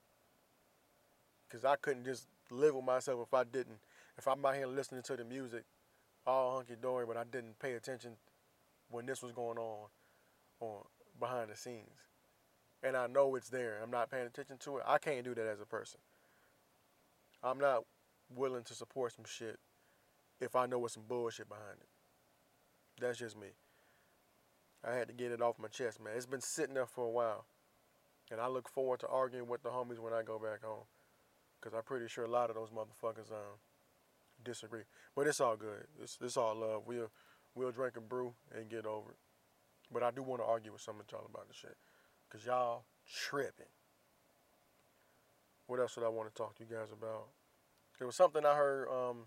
[1.50, 3.78] Cause I couldn't just live with myself if I didn't.
[4.18, 5.64] If I'm out here listening to the music,
[6.26, 8.12] all hunky dory, but I didn't pay attention
[8.90, 9.86] when this was going on,
[10.60, 10.82] on
[11.18, 11.98] behind the scenes,
[12.82, 13.80] and I know it's there.
[13.82, 14.84] I'm not paying attention to it.
[14.86, 15.98] I can't do that as a person.
[17.46, 17.84] I'm not
[18.34, 19.58] willing to support some shit
[20.40, 21.88] if I know what's some bullshit behind it.
[23.00, 23.48] That's just me.
[24.84, 26.14] I had to get it off my chest, man.
[26.16, 27.46] It's been sitting there for a while.
[28.32, 30.84] And I look forward to arguing with the homies when I go back home.
[31.60, 33.58] Because I'm pretty sure a lot of those motherfuckers um,
[34.44, 34.82] disagree.
[35.14, 35.86] But it's all good.
[36.02, 36.82] It's, it's all love.
[36.84, 37.10] We'll,
[37.54, 39.18] we'll drink a brew and get over it.
[39.92, 41.76] But I do want to argue with some of y'all about this shit.
[42.28, 43.66] Because y'all tripping.
[45.66, 47.26] What else did I want to talk to you guys about?
[47.98, 49.24] There was something I heard um,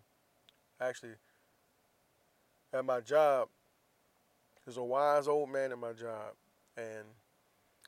[0.80, 1.14] actually
[2.74, 3.50] at my job.
[4.66, 6.34] There's a wise old man at my job,
[6.78, 7.06] and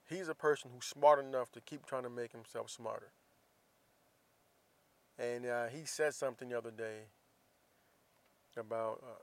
[0.09, 3.11] he's a person who's smart enough to keep trying to make himself smarter.
[5.19, 7.09] And uh, he said something the other day
[8.57, 9.21] about uh,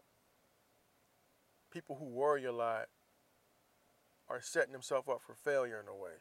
[1.70, 2.86] people who worry a lot
[4.28, 6.12] are setting themselves up for failure in a way.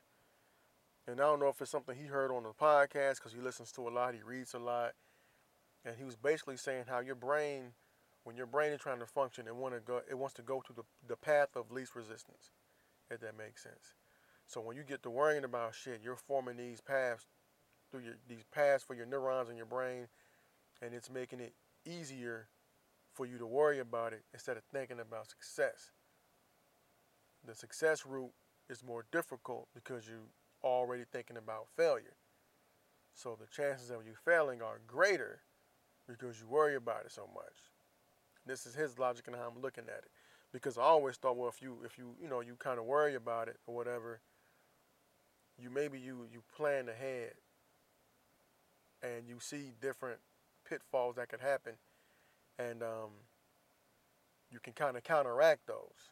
[1.08, 3.72] And I don't know if it's something he heard on the podcast because he listens
[3.74, 4.91] to a lot, he reads a lot,
[5.86, 7.72] and he was basically saying how your brain,
[8.26, 10.62] when your brain is trying to function, it want to go, it wants to go
[10.67, 12.52] to the the path of least resistance,
[13.10, 13.96] if that makes sense.
[14.48, 17.26] So when you get to worrying about shit, you're forming these paths
[17.89, 20.08] through your these paths for your neurons in your brain,
[20.82, 21.54] and it's making it
[21.86, 22.50] easier
[23.13, 25.91] for you to worry about it instead of thinking about success.
[27.46, 28.34] The success route
[28.70, 30.28] is more difficult because you
[30.63, 32.15] already thinking about failure.
[33.13, 35.41] So the chances of you failing are greater
[36.08, 37.72] because you worry about it so much.
[38.46, 40.12] This is his logic and how I'm looking at it.
[40.54, 43.15] Because I always thought, well, if you if you you know you kind of worry
[43.15, 44.22] about it or whatever,
[45.60, 47.34] you maybe you you plan ahead
[49.04, 50.20] and you see different
[50.67, 51.74] pitfalls that could happen,
[52.58, 53.12] and um,
[54.52, 56.12] you can kind of counteract those.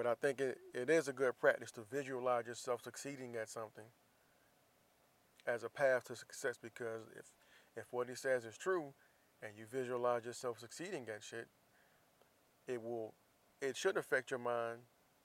[0.00, 3.84] But I think it, it is a good practice to visualize yourself succeeding at something
[5.46, 7.26] as a path to success because if
[7.76, 8.94] if what he says is true
[9.42, 11.48] and you visualize yourself succeeding at shit,
[12.66, 13.12] it will
[13.60, 14.78] it should affect your mind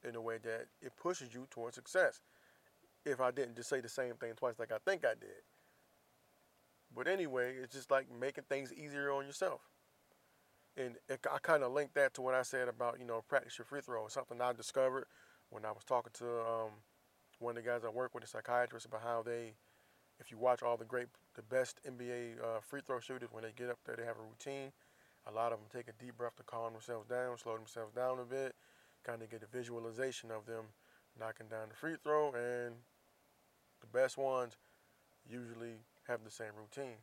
[0.03, 2.19] in a way that it pushes you towards success.
[3.05, 5.45] If I didn't just say the same thing twice like I think I did.
[6.93, 9.61] But anyway, it's just like making things easier on yourself
[10.77, 13.57] and it, I kind of linked that to what I said about you know practice
[13.57, 14.05] your free throw.
[14.05, 15.05] It's Something I discovered
[15.49, 16.71] when I was talking to um,
[17.39, 19.53] one of the guys I work with, a psychiatrist, about how they,
[20.19, 23.51] if you watch all the great, the best NBA uh, free throw shooters, when they
[23.55, 24.71] get up there, they have a routine.
[25.27, 28.19] A lot of them take a deep breath to calm themselves down, slow themselves down
[28.19, 28.55] a bit,
[29.03, 30.65] kind of get a visualization of them
[31.19, 32.75] knocking down the free throw, and
[33.81, 34.55] the best ones
[35.27, 36.97] usually have the same routine.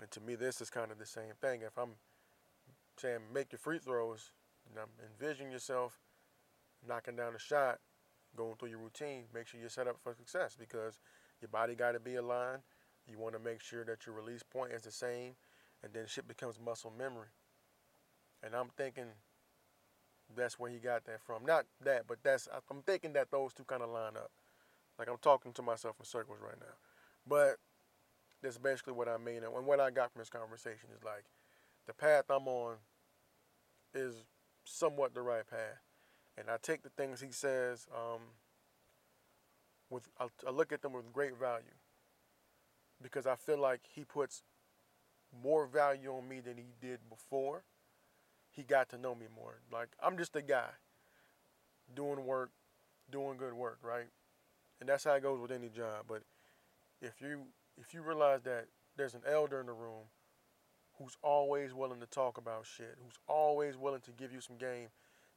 [0.00, 1.60] And to me, this is kind of the same thing.
[1.62, 1.96] If I'm
[2.96, 4.30] saying make your free throws,
[4.68, 6.00] and I'm envisioning yourself
[6.86, 7.78] knocking down a shot,
[8.36, 11.00] going through your routine, make sure you're set up for success because
[11.40, 12.62] your body got to be aligned.
[13.06, 15.34] You want to make sure that your release point is the same,
[15.82, 17.28] and then shit becomes muscle memory.
[18.42, 19.06] And I'm thinking
[20.34, 21.44] that's where he got that from.
[21.44, 24.30] Not that, but that's I'm thinking that those two kind of line up.
[24.98, 26.74] Like I'm talking to myself in circles right now.
[27.26, 27.56] But
[28.42, 29.42] that's basically what I mean.
[29.44, 31.24] And what I got from this conversation is like
[31.86, 32.76] the path I'm on
[33.94, 34.24] is
[34.64, 35.82] somewhat the right path.
[36.38, 38.20] And I take the things he says um,
[39.90, 41.64] with I, I look at them with great value
[43.02, 44.42] because I feel like he puts
[45.42, 47.64] more value on me than he did before.
[48.50, 49.60] He got to know me more.
[49.72, 50.70] Like I'm just a guy
[51.94, 52.50] doing work,
[53.10, 54.06] doing good work, right?
[54.80, 56.06] And that's how it goes with any job.
[56.08, 56.22] But
[57.02, 57.42] if you
[57.80, 58.66] if you realize that
[58.96, 60.04] there's an elder in the room
[60.98, 64.88] who's always willing to talk about shit, who's always willing to give you some game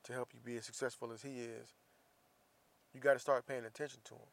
[0.03, 1.73] to help you be as successful as he is,
[2.93, 4.27] you got to start paying attention to him.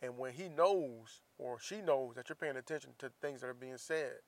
[0.00, 3.54] And when he knows or she knows that you're paying attention to things that are
[3.54, 4.18] being said,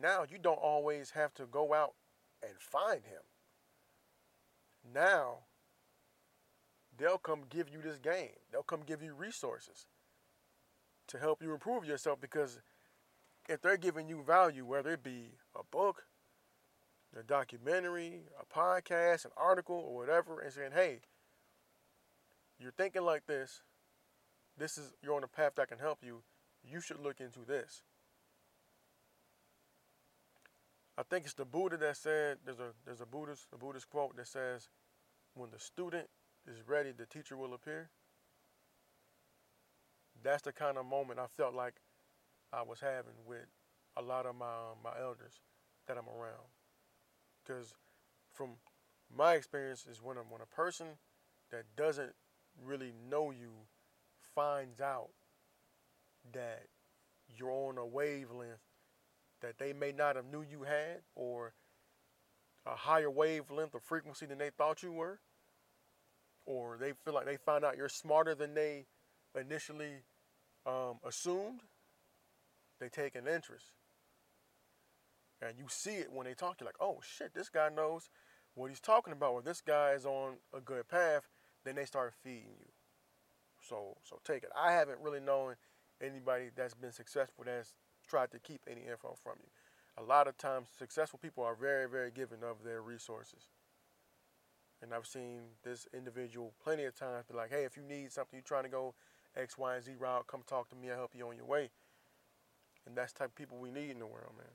[0.00, 1.94] now you don't always have to go out
[2.42, 3.22] and find him.
[4.94, 5.38] Now
[6.96, 8.38] they'll come give you this game.
[8.50, 9.86] They'll come give you resources
[11.08, 12.60] to help you improve yourself because
[13.48, 16.04] if they're giving you value, whether it be a book,
[17.18, 21.00] a documentary, a podcast, an article, or whatever, and saying, hey,
[22.58, 23.62] you're thinking like this,
[24.56, 26.22] this is you're on a path that can help you,
[26.62, 27.82] you should look into this.
[30.96, 34.16] I think it's the Buddha that said there's a there's a Buddhist a Buddhist quote
[34.16, 34.68] that says,
[35.34, 36.08] when the student
[36.46, 37.90] is ready, the teacher will appear.
[40.22, 41.74] That's the kind of moment I felt like
[42.52, 43.46] I was having with
[43.96, 45.40] a lot of my um, my elders
[45.86, 46.48] that I'm around.
[47.44, 47.74] Because
[48.32, 48.50] from
[49.14, 50.86] my experience is when a, when a person
[51.50, 52.12] that doesn't
[52.64, 53.50] really know you
[54.34, 55.10] finds out
[56.32, 56.66] that
[57.36, 58.60] you're on a wavelength
[59.40, 61.52] that they may not have knew you had or
[62.64, 65.18] a higher wavelength or frequency than they thought you were
[66.46, 68.86] or they feel like they find out you're smarter than they
[69.38, 70.04] initially
[70.66, 71.60] um, assumed
[72.80, 73.66] they take an interest
[75.40, 78.10] and you see it when they talk you're like oh shit this guy knows
[78.54, 81.28] what he's talking about or this guy is on a good path
[81.64, 82.70] then they start feeding you
[83.60, 85.54] so so take it i haven't really known
[86.02, 87.74] anybody that's been successful that's
[88.08, 89.48] tried to keep any info from you.
[89.96, 93.48] A lot of times, successful people are very, very giving of their resources.
[94.80, 98.36] And I've seen this individual plenty of times be like, hey, if you need something,
[98.36, 98.94] you're trying to go
[99.36, 100.90] X, Y, and Z route, come talk to me.
[100.90, 101.70] I'll help you on your way.
[102.86, 104.46] And that's type of people we need in the world, man.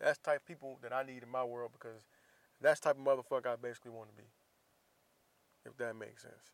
[0.00, 2.06] That's type of people that I need in my world because
[2.60, 4.28] that's type of motherfucker I basically want to be.
[5.66, 6.52] If that makes sense.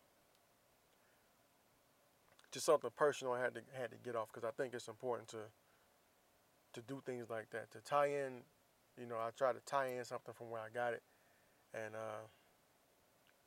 [2.51, 5.29] Just something personal I had to had to get off because I think it's important
[5.29, 5.39] to
[6.73, 8.43] to do things like that to tie in
[8.99, 11.03] you know I try to tie in something from where I got it
[11.75, 12.27] and uh,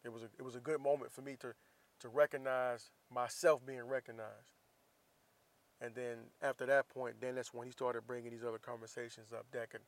[0.03, 1.53] it was a it was a good moment for me to
[1.99, 4.53] to recognize myself being recognized.
[5.79, 9.45] And then after that point then that's when he started bringing these other conversations up
[9.51, 9.81] that could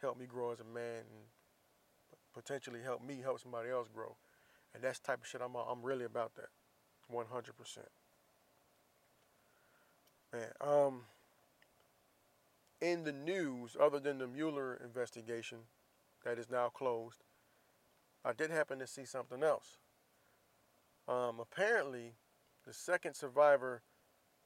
[0.00, 1.26] help me grow as a man and
[2.32, 4.16] potentially help me help somebody else grow.
[4.74, 6.48] And that's type of shit I'm I'm really about that
[7.12, 7.78] 100%
[10.32, 11.02] man um
[12.82, 15.58] in the news, other than the Mueller investigation
[16.24, 17.22] that is now closed,
[18.24, 19.78] I did happen to see something else.
[21.08, 22.14] Um, apparently,
[22.66, 23.82] the second survivor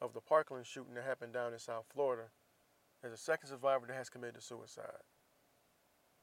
[0.01, 2.31] of the Parkland shooting that happened down in South Florida
[3.05, 5.05] is a second survivor that has committed suicide.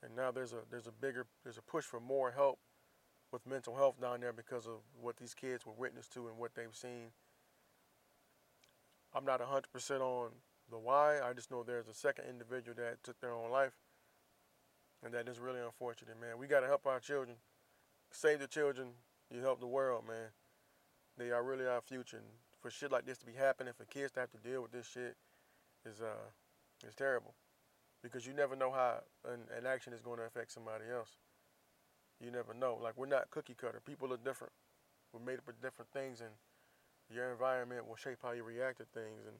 [0.02, 2.60] And now there's a there's a bigger there's a push for more help
[3.32, 6.54] with mental health down there because of what these kids were witness to and what
[6.56, 7.12] they've seen.
[9.16, 10.30] I'm not 100% on
[10.70, 11.20] the why.
[11.20, 13.74] I just know there's a second individual that took their own life.
[15.04, 16.38] And that is really unfortunate, man.
[16.38, 17.38] We got to help our children.
[18.12, 18.90] Save the children,
[19.34, 20.30] you help the world, man.
[21.18, 22.18] They are really our future.
[22.18, 22.28] And
[22.62, 24.88] for shit like this to be happening, for kids to have to deal with this
[24.88, 25.18] shit
[25.86, 26.30] is uh
[26.88, 27.34] is terrible.
[28.02, 31.18] Because you never know how an, an action is going to affect somebody else.
[32.20, 32.78] You never know.
[32.82, 33.82] Like we're not cookie cutter.
[33.84, 34.54] People are different.
[35.12, 36.32] We're made up of different things and
[37.10, 39.38] your environment will shape how you react to things and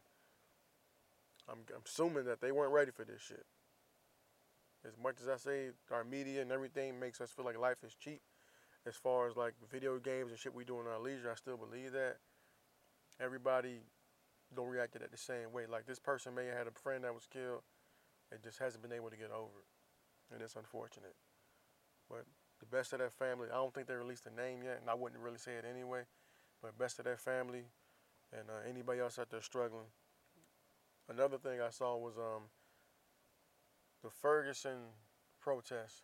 [1.50, 3.46] I'm, I'm assuming that they weren't ready for this shit.
[4.86, 7.96] As much as I say our media and everything makes us feel like life is
[8.00, 8.22] cheap,
[8.88, 11.58] as far as like video games and shit we do in our leisure, I still
[11.58, 12.18] believe that.
[13.20, 13.82] Everybody
[14.56, 15.66] don't react to that the same way.
[15.70, 17.62] Like this person may have had a friend that was killed
[18.32, 20.34] and just hasn't been able to get over it.
[20.34, 21.16] And it's unfortunate.
[22.10, 22.26] But
[22.60, 24.96] the best of that family, I don't think they released a name yet, and I
[24.96, 26.04] wouldn't really say it anyway.
[26.62, 27.66] But best of that family
[28.32, 29.86] and uh, anybody else out there struggling,
[31.10, 32.44] Another thing I saw was um,
[34.04, 34.96] the Ferguson
[35.42, 36.04] protest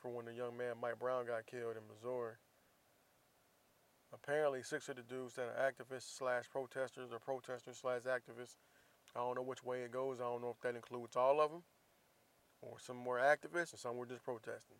[0.00, 2.34] for when the young man Mike Brown got killed in Missouri.
[4.12, 8.56] Apparently, six of the dudes that are activists slash protesters or protesters slash activists.
[9.14, 10.20] I don't know which way it goes.
[10.20, 11.62] I don't know if that includes all of them
[12.60, 14.78] or some were activists and some were just protesting.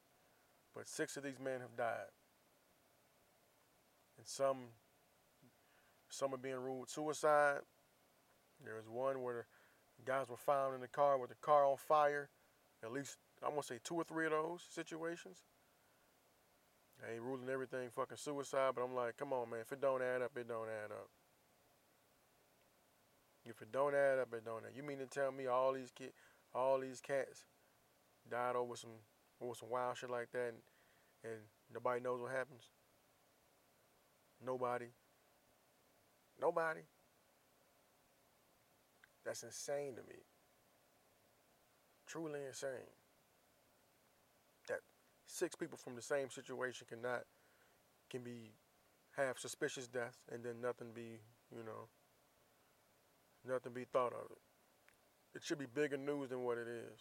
[0.75, 2.11] But six of these men have died.
[4.17, 4.59] And some
[6.09, 7.61] some are being ruled suicide,
[8.65, 9.47] there was one where
[9.99, 12.31] the guys were found in the car with the car on fire.
[12.83, 15.39] At least, I'm to say two or three of those situations.
[17.03, 19.61] I ain't ruling everything fucking suicide, but I'm like, come on, man.
[19.61, 21.09] If it don't add up, it don't add up.
[23.45, 24.71] If it don't add up, it don't add.
[24.71, 24.77] Up.
[24.77, 26.13] You mean to tell me all these kids,
[26.55, 27.45] all these cats
[28.29, 28.91] died over some
[29.41, 31.41] over some wild shit like that, and, and
[31.73, 32.65] nobody knows what happens?
[34.45, 34.87] Nobody.
[36.41, 36.81] Nobody.
[39.25, 40.23] That's insane to me.
[42.07, 42.98] Truly insane.
[45.29, 47.23] Six people from the same situation cannot
[48.11, 48.55] can be
[49.17, 51.21] have suspicious deaths and then nothing be,
[51.55, 51.89] you know,
[53.47, 54.39] nothing be thought of it.
[55.37, 57.01] It should be bigger news than what it is.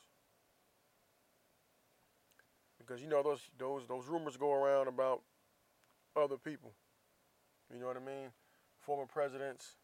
[2.77, 5.21] Because you know those those those rumors go around about
[6.15, 6.73] other people.
[7.73, 8.31] You know what I mean?
[8.79, 9.77] Former presidents,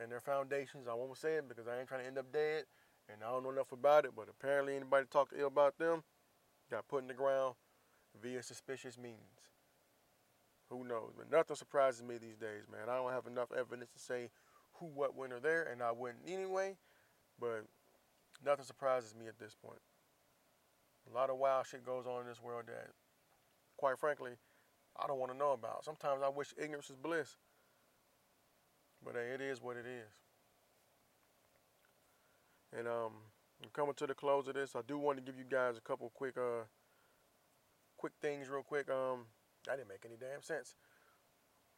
[0.00, 0.86] and their foundations.
[0.88, 2.64] I won't say it because I ain't trying to end up dead,
[3.08, 4.10] and I don't know enough about it.
[4.14, 6.02] But apparently, anybody talked ill about them
[6.70, 7.54] got put in the ground
[8.22, 9.40] via suspicious means.
[10.70, 11.12] Who knows?
[11.16, 12.88] But nothing surprises me these days, man.
[12.88, 14.30] I don't have enough evidence to say
[14.74, 16.76] who, what, when, or there, and I wouldn't anyway.
[17.38, 17.64] But
[18.44, 19.80] nothing surprises me at this point.
[21.10, 22.90] A lot of wild shit goes on in this world that,
[23.76, 24.32] quite frankly,
[25.00, 25.84] I don't want to know about.
[25.84, 27.36] Sometimes I wish ignorance is bliss.
[29.04, 30.10] But hey, it is what it is.
[32.76, 33.12] And um,
[33.72, 34.74] coming to the close of this.
[34.74, 36.64] I do want to give you guys a couple quick uh
[38.06, 38.88] quick things real quick.
[38.88, 39.26] Um,
[39.66, 40.76] that didn't make any damn sense.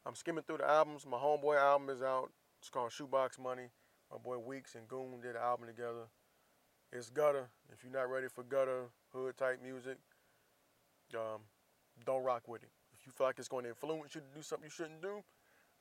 [0.05, 1.07] I'm skimming through the albums.
[1.09, 2.29] My homeboy album is out.
[2.59, 3.69] It's called Shoebox Money.
[4.11, 6.05] My boy Weeks and Goon did an album together.
[6.93, 7.49] It's gutter.
[7.73, 9.97] If you're not ready for gutter hood type music,
[11.15, 11.41] um,
[12.05, 12.69] don't rock with it.
[12.93, 15.23] If you feel like it's going to influence you to do something you shouldn't do,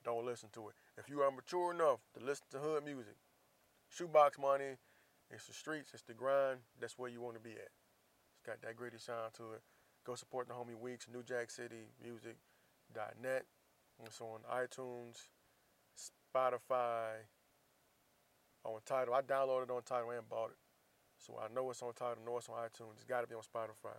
[0.03, 0.75] don't listen to it.
[0.97, 3.17] If you are mature enough to listen to hood music,
[3.91, 4.81] shoebox money,
[5.31, 7.69] it's the streets, it's the grind, that's where you want to be at.
[8.33, 9.61] It's got that gritty sound to it.
[10.09, 13.45] Go support the homie Weeks, New Jack City Music.net.
[14.07, 15.29] It's on iTunes,
[16.35, 17.29] Spotify,
[18.65, 19.13] on Tidal.
[19.13, 20.57] I downloaded it on Tidal and bought it.
[21.19, 22.95] So I know it's on Tidal, know it's on iTunes.
[22.95, 23.99] It's got to be on Spotify.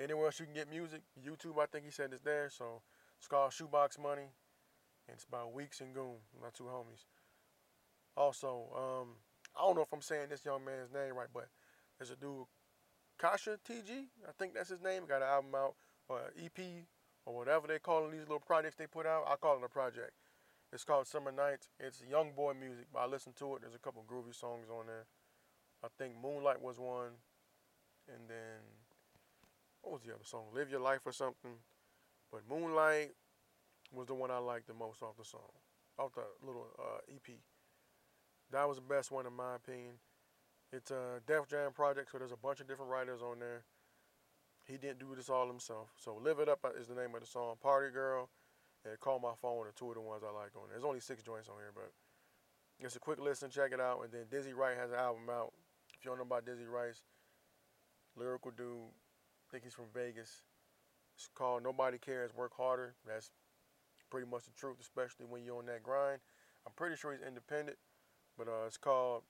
[0.00, 2.48] Anywhere else you can get music, YouTube, I think he said it's there.
[2.48, 2.80] So
[3.18, 4.32] it's called Shoebox Money
[5.06, 7.04] and it's about Weeks and Goon, my two homies.
[8.16, 9.08] Also, um,
[9.54, 11.48] I don't know if I'm saying this young man's name right, but
[11.98, 12.46] there's a dude,
[13.18, 15.04] Kasha TG, I think that's his name.
[15.06, 15.74] Got an album out,
[16.08, 16.58] or EP,
[17.26, 19.24] or whatever they call these little projects they put out.
[19.28, 20.12] I call it a project.
[20.72, 21.68] It's called Summer Nights.
[21.78, 23.62] It's young boy music, but I listened to it.
[23.62, 25.06] There's a couple groovy songs on there.
[25.84, 27.20] I think Moonlight was one,
[28.08, 28.60] and then
[29.82, 30.46] what was the other song?
[30.52, 31.56] Live Your Life or something.
[32.32, 33.12] But Moonlight,
[33.94, 35.52] was the one I liked the most off the song,
[35.98, 37.36] off the little uh, EP.
[38.50, 39.94] That was the best one in my opinion.
[40.74, 43.62] It's a Def Jam project, so there's a bunch of different writers on there.
[44.66, 45.92] He didn't do this all himself.
[45.96, 47.54] So Live It Up is the name of the song.
[47.62, 48.28] Party Girl
[48.84, 50.74] and Call My Phone are two of the ones I like on there.
[50.74, 51.92] There's only six joints on here, but
[52.80, 53.50] it's a quick listen.
[53.50, 54.00] Check it out.
[54.02, 55.52] And then Dizzy Wright has an album out.
[55.96, 56.98] If you don't know about Dizzy Wright,
[58.16, 58.90] lyrical dude.
[58.90, 60.42] I think he's from Vegas.
[61.14, 62.94] It's called Nobody Cares, Work Harder.
[63.06, 63.30] That's
[64.10, 66.18] pretty much the truth, especially when you're on that grind.
[66.66, 67.78] I'm pretty sure he's independent,
[68.36, 69.22] but uh, it's called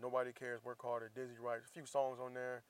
[0.00, 1.60] Nobody Cares, Work Harder, Dizzy Wright.
[1.64, 2.62] A few songs on there,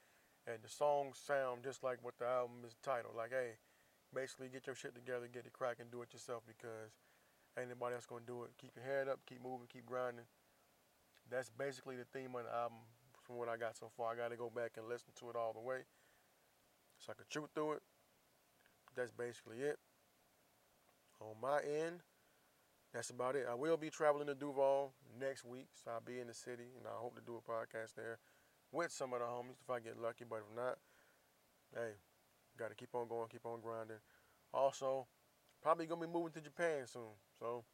[0.46, 3.16] and the songs sound just like what the album is titled.
[3.16, 3.58] Like, hey,
[4.14, 6.94] basically get your shit together, get it cracking, do it yourself because
[7.58, 8.50] ain't nobody else gonna do it.
[8.58, 10.26] Keep your head up, keep moving, keep grinding.
[11.30, 12.78] That's basically the theme of the album
[13.22, 14.12] from what I got so far.
[14.12, 15.82] I gotta go back and listen to it all the way
[16.98, 17.82] so I can chew through it.
[18.94, 19.78] That's basically it
[21.20, 22.00] on my end,
[22.92, 23.46] that's about it.
[23.50, 26.86] I will be traveling to Duval next week, so I'll be in the city, and
[26.86, 28.18] I hope to do a podcast there
[28.72, 30.24] with some of the homies if I get lucky.
[30.28, 30.78] But if not,
[31.74, 31.92] hey,
[32.58, 33.98] got to keep on going, keep on grinding.
[34.52, 35.06] Also,
[35.62, 37.64] probably gonna be moving to Japan soon, so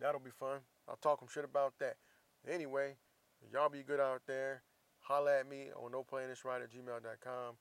[0.00, 0.60] that'll be fun.
[0.88, 1.96] I'll talk some shit about that.
[2.48, 2.96] Anyway,
[3.52, 4.62] y'all be good out there.
[5.00, 7.54] Holla at me on noplayinthis at gmail.com.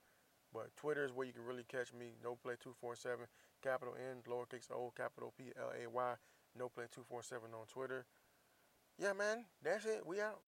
[0.54, 2.16] But Twitter is where you can really catch me.
[2.24, 3.28] No play 247
[3.62, 6.14] capital N, lowercase o, capital P L A Y,
[6.56, 8.06] no play 247 on Twitter.
[8.98, 10.06] Yeah, man, that's it.
[10.06, 10.42] We out.